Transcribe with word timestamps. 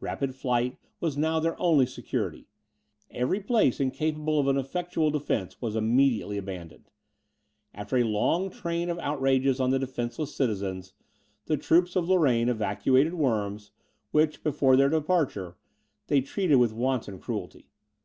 Rapid 0.00 0.34
flight 0.34 0.76
was 0.98 1.16
now 1.16 1.38
their 1.38 1.54
only 1.62 1.86
security; 1.86 2.48
every 3.12 3.38
place 3.38 3.78
incapable 3.78 4.40
of 4.40 4.48
an 4.48 4.56
effectual 4.58 5.12
defence 5.12 5.60
was 5.62 5.76
immediately 5.76 6.36
abandoned. 6.36 6.90
After 7.72 7.96
a 7.96 8.02
long 8.02 8.50
train 8.50 8.90
of 8.90 8.98
outrages 8.98 9.60
on 9.60 9.70
the 9.70 9.78
defenceless 9.78 10.34
citizens, 10.34 10.94
the 11.46 11.56
troops 11.56 11.94
of 11.94 12.08
Lorraine 12.08 12.48
evacuated 12.48 13.14
Worms, 13.14 13.70
which, 14.10 14.42
before 14.42 14.74
their 14.74 14.88
departure, 14.90 15.56
they 16.08 16.22
treated 16.22 16.56
with 16.56 16.72
wanton 16.72 17.20
cruelty. 17.20 17.68